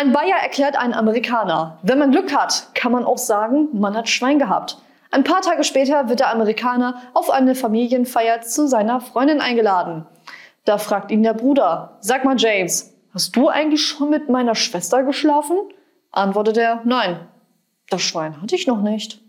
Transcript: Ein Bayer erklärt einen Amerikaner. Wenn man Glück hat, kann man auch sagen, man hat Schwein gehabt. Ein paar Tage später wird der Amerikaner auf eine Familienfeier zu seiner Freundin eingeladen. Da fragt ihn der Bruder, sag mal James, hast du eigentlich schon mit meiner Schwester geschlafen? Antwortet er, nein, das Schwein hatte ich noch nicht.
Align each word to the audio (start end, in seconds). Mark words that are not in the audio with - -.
Ein 0.00 0.12
Bayer 0.12 0.36
erklärt 0.40 0.78
einen 0.78 0.94
Amerikaner. 0.94 1.80
Wenn 1.82 1.98
man 1.98 2.12
Glück 2.12 2.32
hat, 2.32 2.68
kann 2.74 2.92
man 2.92 3.04
auch 3.04 3.18
sagen, 3.18 3.66
man 3.72 3.96
hat 3.96 4.08
Schwein 4.08 4.38
gehabt. 4.38 4.78
Ein 5.10 5.24
paar 5.24 5.40
Tage 5.40 5.64
später 5.64 6.08
wird 6.08 6.20
der 6.20 6.30
Amerikaner 6.30 7.02
auf 7.14 7.30
eine 7.30 7.56
Familienfeier 7.56 8.42
zu 8.42 8.68
seiner 8.68 9.00
Freundin 9.00 9.40
eingeladen. 9.40 10.06
Da 10.64 10.78
fragt 10.78 11.10
ihn 11.10 11.24
der 11.24 11.34
Bruder, 11.34 11.96
sag 11.98 12.24
mal 12.24 12.36
James, 12.38 12.94
hast 13.12 13.34
du 13.34 13.48
eigentlich 13.48 13.84
schon 13.84 14.08
mit 14.08 14.28
meiner 14.28 14.54
Schwester 14.54 15.02
geschlafen? 15.02 15.56
Antwortet 16.12 16.58
er, 16.58 16.80
nein, 16.84 17.18
das 17.90 18.02
Schwein 18.02 18.40
hatte 18.40 18.54
ich 18.54 18.68
noch 18.68 18.80
nicht. 18.80 19.20